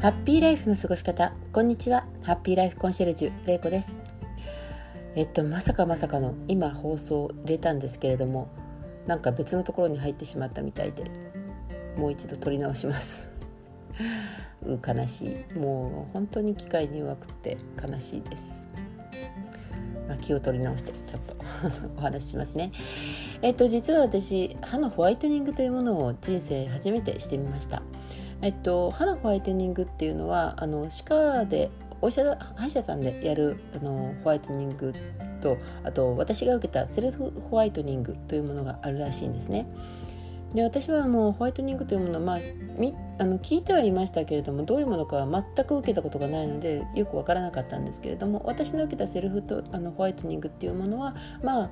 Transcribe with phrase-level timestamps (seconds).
[0.00, 1.32] ハッピーライフの過ごし方。
[1.52, 2.06] こんにちは。
[2.24, 3.96] ハッピーライフコンシェルジュれいこです。
[5.16, 8.48] えっとまさかまさかの今放送入れたんですけれども
[9.08, 11.02] なんか別のところに入ってしまったみたいで
[11.96, 13.28] もう一度撮り直します。
[14.62, 15.58] う悲しい。
[15.58, 18.68] もう本当に機械に弱くて悲しいです。
[20.06, 21.36] ま、気を取り直してちょっと
[21.98, 22.70] お話ししますね。
[23.42, 27.82] えっと実は私歯のホワイトニングというものを人生初めてしてみました。
[28.40, 31.70] えっと、歯のホワイトニングっていうのはあの歯科で
[32.00, 34.94] お医者歯医者さんでやるあのホワイトニング
[35.40, 39.66] とあと私が受けたセルフホワイトニングというものがあるらしいんですね。
[40.54, 42.38] で私はもうホワイトニングというものは、まあ、
[42.78, 51.70] みあの聞いてはいましたけれどもどういうものかは全く受けたことがないのでよく分からなかったんですけれども私の受けたセルフとあのホワイトニングっていうものはまあ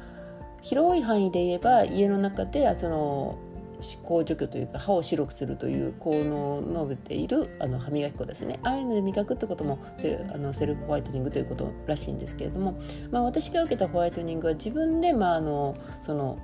[0.61, 3.39] 広い範囲で言えば家の中でその
[3.81, 8.59] 歯垢除去というか歯を白くするという効能を述べているあの歯磨き粉ですね。
[8.63, 12.79] ああいうので磨くってこともセルあのセルフホワイトニングということらしいんですけれども、
[13.11, 16.39] まあ、私が受けたホワイトニングは自分で、まあ、あのその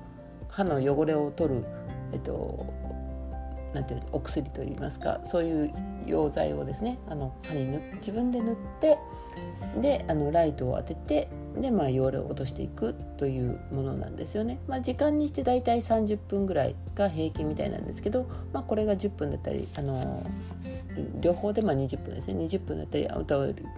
[0.49, 1.65] 歯の汚れを取る、
[2.13, 2.67] えっと、
[3.73, 8.99] なんていうお薬といいますかそういう溶剤をですねあの歯に塗自分で塗って
[9.81, 14.59] であのライトを当ててで、まあ、汚れを落としていくというものなんですよね。
[14.67, 20.25] まあ、時間にしてだいたい30分ぐらいが平均みたいなんですけど、まあ、これが10分だったり、あの
[21.21, 23.09] 両方でまあ20分ですね20分だったり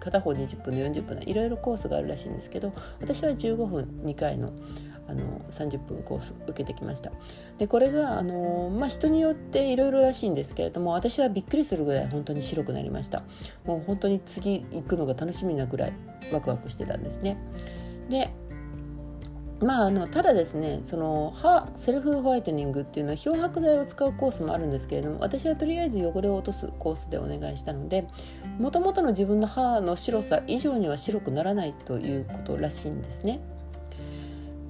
[0.00, 4.52] 片方20分の40分いろいろコースがあるらしいんですけど私は15分2回の
[5.06, 7.12] あの30分コース受けてきました。
[7.58, 13.22] でこれがあの、まあ、人によっていろいろらしいんですけれども私はびっくりするぐらい本当に白くなりました。
[13.64, 15.92] もう本当に次行くのが楽しみなぐらい
[16.32, 17.36] ワクワクしてたんですね。
[18.08, 18.30] で
[19.60, 28.06] まあ、あのただですねその歯セルフホワイトニングっていうのは漂白剤を使うコースもあるんですけれども私はとりあえず汚れを落とすコースでお願いしたので
[28.58, 33.40] もともとの自分の歯の白さ以上には白くならないということらしいんですね。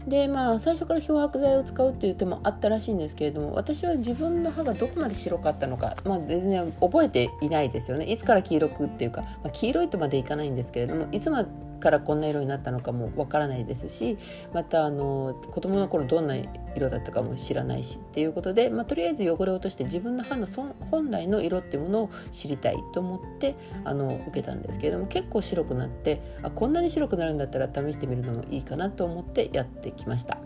[0.06, 8.04] でまあ最初から漂白剤を使うっていう手もあったらしいんですけれども私は自分の歯がどこまで白かったのか、まあ、全然覚えていないですよね。
[8.04, 11.46] いつから黄色くっていうか、まあ、黄色いとまでいかないんですけれどもいつま
[11.84, 14.16] からこんな色になったのかもわからないですし
[14.54, 16.34] またあの子供の頃どんな
[16.74, 20.46] 色だったかも知らないしっていうことで、まあ、とりあえず汚れを落として自分の歯の
[20.90, 30.38] 本来の色っていうものを知りたいと思ってあの受けたんですけれども結構白くなってあこんなに白くなるんだったら試してみるのもいいかなと思ってやってきました。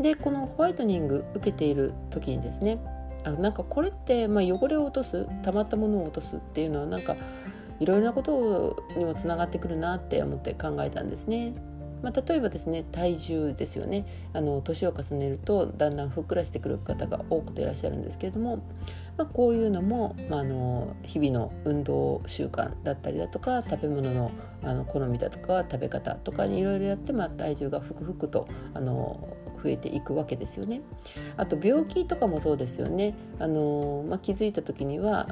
[0.00, 2.80] でこのホワイトニング受けている時にですね
[3.24, 7.16] あなんかこれって、まあ、汚れを落とす溜まったものを落とすっていうのはなんか
[7.82, 11.52] いろいろなことにもつながってくるなって思って考えたんですね。
[12.02, 18.56] まあ、例えばですね体重ですよねあの年を重ねるとだんだんふっくらしてくる方が多くていらっしゃるんですけれども、
[19.16, 24.32] まあ、こういうのも、まあ、あの日々の運動習慣だったりだとか食べ物の
[24.64, 30.82] あの好みだとか食べ方とかにいろいろやって、まあ、体重がふくふくとあの増えていくわけですよね。
[31.36, 33.14] あと病気とかもそうですよね。
[33.38, 35.28] あのまあ、気づいた時には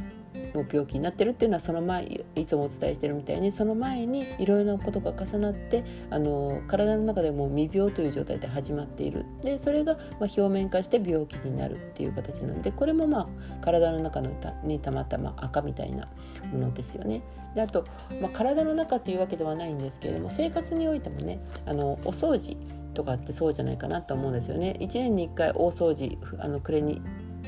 [0.55, 13.29] もう病気になってるっていうのはその前いつもお伝えしてるみたいにその前にいろいろなことが重なってあの体の中でも未病という状態で始まっているでそれがまあ表面化して病気になるっていう形なのでこれもまあ
[13.61, 14.31] 体の中の
[14.65, 16.09] にたまたま赤みたいな
[16.53, 17.23] ものですよね。
[17.55, 17.85] であと、
[18.21, 22.57] まあ、体の中というわけではないんですけれども生活においてもねあのお掃除
[22.95, 24.77] とかってそうじゃないかなと思うんですよね。
[24.81, 27.03] 1年に1回大掃除あの暮れに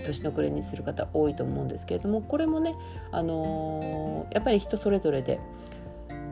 [0.05, 2.75] 年の暮れにする方多いと思うんですけれどもこれもね、
[3.11, 5.41] あのー、やっぱり人それぞれで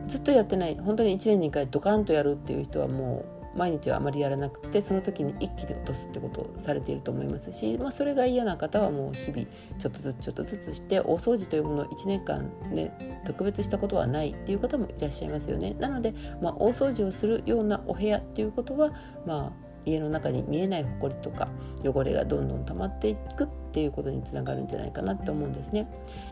[0.07, 9.45] ずっとやってない本当に1年に1回ドカンとやるっていう人はもう毎日はあまりやらなくてその時に一気に落とすってことをされていると思いますし、まあ、それが嫌な方はもう日々
[9.77, 15.75] ちょっとずつちょっとずつして大掃除というものを1年間ね特別したことはないっていう方もいらっしゃいますよね。
[15.79, 18.93] なので、まあ、大掃除をするようなお部屋っていうことは
[19.25, 21.47] まあ家の中に見えない埃とか
[21.83, 25.89] 汚れがどんどん溜まっていくっていうことにつながるんじゃないかなって思うんですね。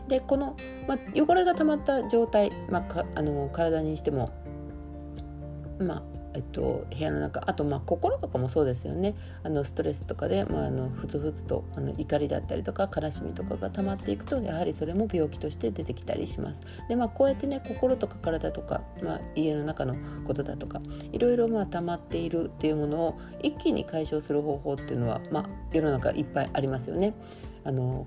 [0.08, 4.30] でこの、まあ、汚れが溜まった状態、まあ、あの体にしても
[5.78, 16.62] まあえっと、部屋の中あとまあ心とかもそうですよねあのストレスとかで、まあ、あのふつふつとあの怒りだったりとか悲しみとかが溜まっていくとやはりそれも病気として出てきたりします。
[16.88, 20.80] でまあこうやってね心とか体とか、まあ、家の中のことだとか
[21.12, 27.14] いろいろまあ溜まっているっていうものを一気に解消する方法っていうのは、まあ、世の中いっぱいありますよね。
[27.64, 28.06] あの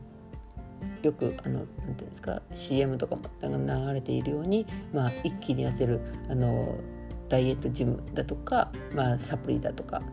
[1.02, 6.76] よくあのなんていうんですか CM とかも流れているように、まあ、一気に痩せるあの
[7.34, 10.04] ダイエットジムだとか、まあ、サプリだとか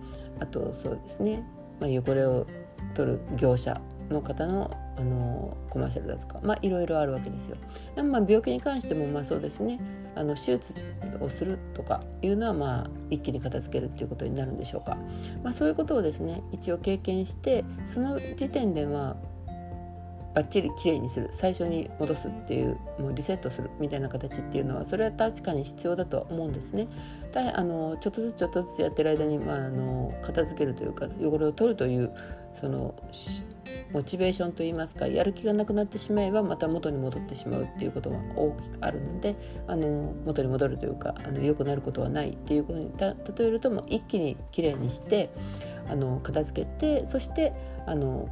[0.40, 1.44] あとそうですね、
[1.78, 2.46] まあ、汚れを
[2.94, 3.78] 取る業者
[4.08, 7.56] の方のあのコマーシャルだとかまあいろいろあるわけですよ。
[7.94, 9.80] でもまあ病気に関してもまあそうですね
[10.14, 10.74] あの手術
[11.20, 14.98] をするとかいうのはまあ一気に片付けるっていうことになるんでしょうか。
[15.42, 19.16] まあ、そういうことをですね一応経験してその時点では
[20.34, 26.86] バッチリきれいにする最初に戻すっていうもうリセットするみたいな形っていうのはそれは確かに必要だとは思うんですね。
[27.32, 32.12] だあのちょっとずつちょっとずつやってる間に、まあ、あの片付けるというか汚れを取るという
[32.54, 32.94] その
[33.92, 39.36] モチベーションといいますかやる気がなくなってしまえばまた元に戻ってしまうっていうことが大きくあるので
[39.66, 45.30] あの元に戻るというかあの良くなることはないっていうことに例えるともう一気にきれいにして
[45.88, 47.52] あの片付けてそして
[47.86, 48.28] あの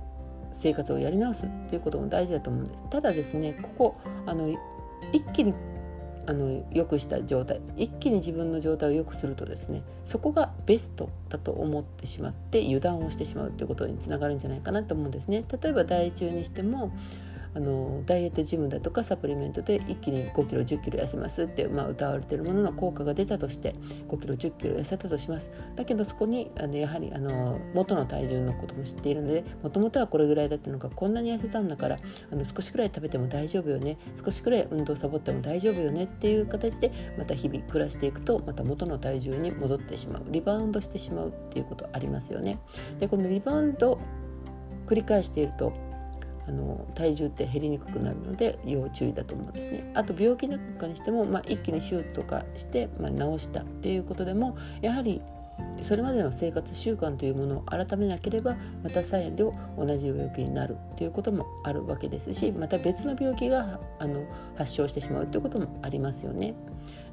[0.52, 2.84] 生活をやり直すっていうことも大事だと思うんです。
[2.90, 3.96] ただですねここ
[4.26, 4.48] あの
[5.12, 5.54] 一気に
[6.26, 15.44] あの良くした状態一気に自分の状態を良くするとですねそこがベストだと思ってしまって油断をしてしまうということにつながるんじゃないかなと思うんですね。
[15.62, 16.92] 例えば大中にしても
[17.54, 23.74] あのダイエットジムだとかサプリメントで一気に5キロ1 0キロ痩せますって、まあ、歌われてるものの効果が出たとして
[24.08, 31.98] 5キロ1 0キロ痩せたとしますだけどそこにあのやはりあの元の体重のことも知っているのでもともとはこれぐらいだったのがこんなに痩せたんだから
[32.30, 42.58] あの少しくらい食べても大丈夫よね少しくらい運動サボっても大丈夫よねっていう形でまた日々暮らしていくとまた元の体重に戻ってしまうリバウンドしてしまうっていうことありますよね。
[42.98, 43.98] でこのリバウンド
[44.86, 45.72] 繰り返していると
[46.48, 49.90] あの体重って減りにくくなるので要注意だと思うんですね。
[49.94, 55.20] あと病気なんかにしても、まあ、一気に手術とかして、まあ、治したっていうことでもやはり
[55.82, 64.24] それまでの生活習慣というものを改めなければまた再度同じ病気になるということもあるわけですしまた別の病気があの
[64.56, 66.54] 発症してしまうということもありますよね。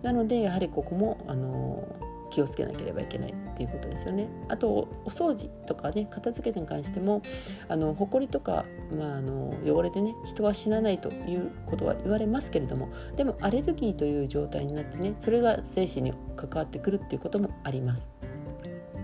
[0.01, 1.83] なのでやはりここもあの
[2.29, 4.27] 気をつけなければいけないっていうことですよね。
[4.49, 4.67] あと
[5.05, 7.21] お掃除とかね片付けに関しても
[7.67, 8.65] あの埃とか、
[8.97, 18.11] まあ、あの汚れでね人は死なないということは言われますけれどもでもアレルギーという状態になってねそれが精子に関わってくるっていうこともあります。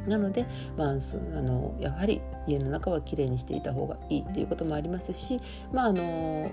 [0.08, 0.48] なので、
[0.78, 0.94] まあ、あ
[1.42, 5.40] のやはり家の中はきれいにしていた方がいいっていうこともありますし、
[5.72, 6.52] まあ、あの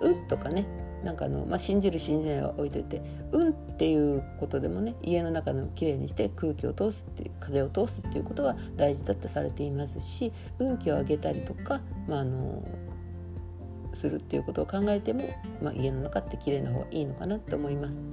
[0.00, 0.66] うとかね
[1.04, 3.02] なんかあの、まあ、信じる信じないは置いといて
[3.32, 12.62] 運っていうことでもね家の中のきれいにして空気を通すっていう風を通すっていうことは大事だとされていますし運気を上げたりとか、まあ、あの
[13.94, 15.28] するっていうことを考えても、
[15.62, 18.04] まあ、家の中ってきれいな方がいいのかなって思います。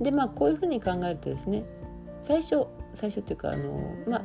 [0.00, 1.64] でまあこういうふうに考えるとですね
[2.20, 4.22] 最初最初っていうかあのまあ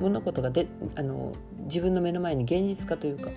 [0.00, 0.66] 物事がで
[0.96, 1.34] あの
[1.64, 3.30] 自分の目の前に現実化というか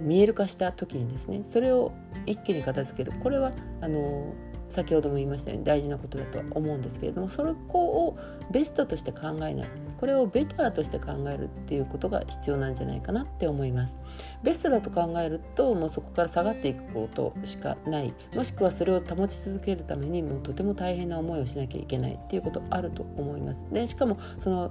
[0.00, 1.92] 見える化した時にですねそれを
[2.26, 3.16] 一気に片付ける。
[3.18, 4.34] これはあの
[4.68, 8.16] 先ほども言いましたように大事なことだとは思うんですけれどもそれを
[8.52, 9.68] ベストとして考えない。
[9.98, 14.00] これをベターとして考えるっていうことが必要なんじゃないかなって思います。
[14.42, 18.14] ベストだと考えるともうそこから下がっていくことしかない。
[18.34, 23.66] もしくはそれを保ち続けるためにもうとても大変な思いをしなきゃいけないっていうことあると思います。
[23.72, 24.70] でしかもその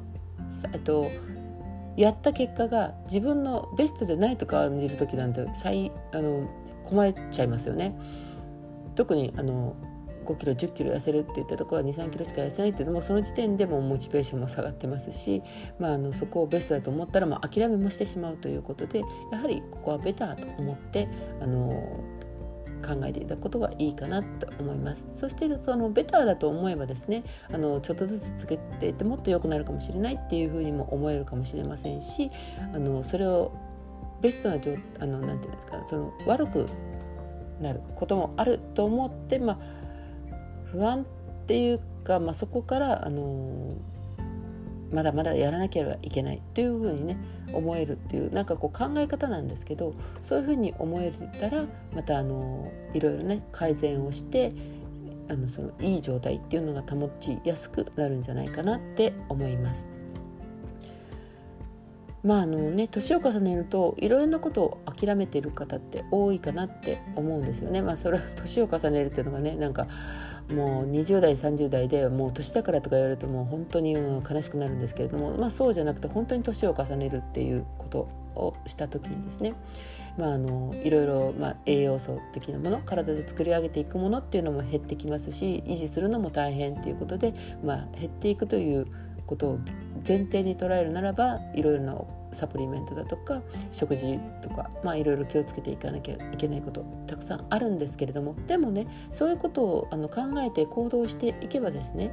[0.74, 1.12] えっと
[2.00, 6.50] やった結果が自分のベストでないと感じる時なんて最あの
[6.86, 7.94] 困っちゃいますよね。
[8.96, 9.76] 特にあの
[10.26, 15.42] 5キロ1 0キロ痩せるって言ったところは2 3キロしか痩せないっていうのもその時点でもモチベーションも下がってますし、
[15.78, 19.00] まあ、あのそこをベストだと思ったらまあ諦めもしてしまうということで
[19.32, 21.10] やはりここはベターと思って
[21.42, 22.00] あの
[22.80, 25.08] 考えていただくことがいいかなと思います。
[25.12, 32.32] そしてそのベターだと思えばですねあのちょっとずつつけていってもっと良くなるかもしれないっていうふうにも思えるかもしれませんし
[32.74, 33.52] あのそれを
[34.22, 36.66] ベストな状あのなんていうんですかその悪く
[37.62, 39.58] なることもあると思って、まあ、
[40.72, 41.06] 不安っ
[41.46, 43.76] ていうか、まあ、そこからあの
[44.92, 47.18] まだまだやらなければいけないというふうにね
[47.54, 54.54] 思えるっていうなんかこう考え方なんですけどそういうふうに思えたらまたあのいろいろね改善をして
[55.30, 59.92] あのそのいい状態っていうのが保ちやすくなるんじゃないかなって思います。
[62.24, 67.82] まああのね年を重ねるといろいろなことを諦めてる方って多いかなって思うんですよね。
[67.82, 69.88] まあそれは年を重ねるっていうのがねなんか
[70.54, 78.00] もう20代30代でもう年だからとか言われるともう本当に悲しくなるんですけれども、まあ、そうじゃなくて本当に年を重ねるっていうこと
[78.36, 79.54] をした時にですね、
[80.18, 88.88] まあ、あのいろいろ、まあ、栄養素的なもの体で作り上げていくものっていうのも減ってきますし維持するのも大変っていうことで、まあ、減っていくという
[89.30, 89.60] ことを
[90.08, 102.12] 前提に捉えるならばいろいろなサプリメントだとか食事とかまあいろいろ気をつけていかなきゃいけないことたくさんあるんですけれどもでもねそういうことをあの考えて行動していけばですね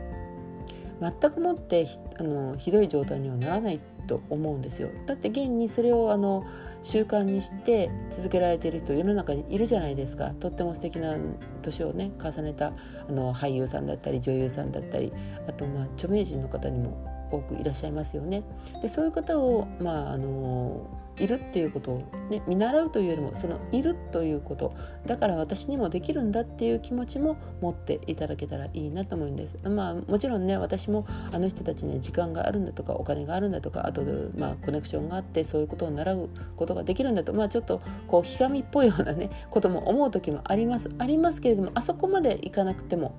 [1.00, 6.44] 全くもってあのひどい状態にはならないと思うんですよだって現にそれをあの
[6.82, 11.16] 習慣にして続けられている人世の中にいるじゃないですかとっても素敵な
[11.62, 12.72] 年をね重ねた
[13.08, 15.12] あの俳優さんだったり女優さんだったり
[15.48, 18.44] あとまあ著名人の方にも多くいらっしゃいますよね。
[18.82, 20.86] でそういう方を、まあ、あの
[21.18, 24.74] いるっていうことを、ね、見習うというよりもそのいるということ
[25.06, 29.58] だから私にもできるんだっていう気持ちも持っていただけたらいいなと思うんです。
[29.68, 34.02] まあ、もちろんね私もあの人たちに、ね、時間があるんだとかお金があるんだとかあと、
[34.36, 43.12] まあ、コネクションがあってそういうことを習うことができるんだと、まあ、ちょっとこうひがみっぽいようなね ことも思う時もありますありますけれどもあそこまでいかなくても。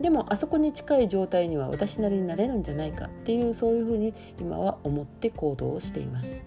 [0.00, 6.42] でもあそこに近い状態には私なりになれるんじゃないかっていうそういうふうに今は思って行動をしています。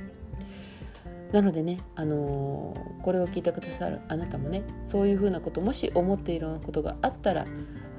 [1.35, 7.45] なのでね、あのー、これを聞いてくださるあなたもねそういうふうなこともし思っているようなことがあったら、あ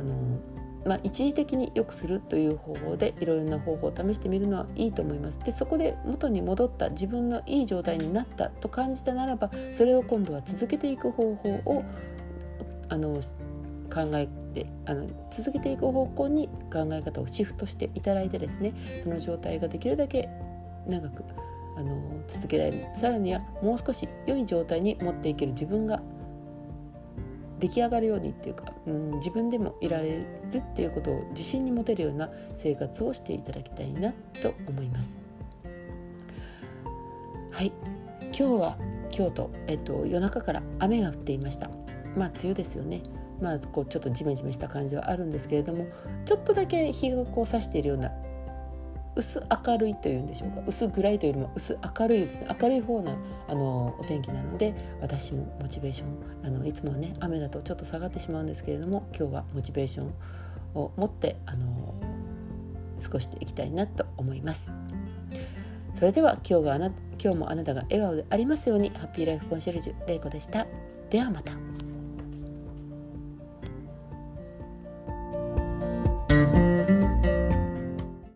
[0.03, 5.39] のー、まあ、一時的に良くするという方法でいろいろな方法を試してみるのはいいと思います。
[5.41, 11.85] でそこで元に戻った自分のいい状態になったと感じたならばそれを今度は続けていく方法を
[12.89, 13.21] あの
[13.93, 18.73] 考えてあの続けていく方向に考え方をシフトしていただいてですね
[19.05, 20.31] その状態ができるだけ
[20.89, 21.23] 長く
[21.77, 22.87] あの続けられる。
[22.95, 26.01] さらにはもう少し良い状態に持っていける自分が
[27.61, 35.21] 出来上がるようにっていうか、うん、自分でもいられるっていうことを自信に持てるような生活をしていただきたいなと思います。
[37.51, 37.73] はい。
[38.21, 38.79] 今日は
[39.11, 41.71] 京都、えっと、夜中から雨が降っていました。
[42.17, 43.03] まあ梅雨ですよね。
[43.41, 45.87] まあ、こうちょっとジメジメした感じはあるんですけれども
[46.25, 48.11] ちょっとだけ日がこう差しているような
[49.17, 53.17] 薄明るいというんでしょうか薄暗いというよりも薄明るいですね明るい方な
[53.49, 60.13] あのお天気なので私もモチベーションあのいつもはね雨だとちょっと下がってしまうんですけれども今日はモチベーション
[60.75, 61.95] を持ってあの
[63.03, 64.73] 過ごしていきたいなと思います。
[65.95, 66.87] それでは今日があな
[67.23, 70.67] 今日もあなたが笑顔でありますようにハッピーライフコンシェルジュれいこでした。
[71.09, 71.76] ではまた。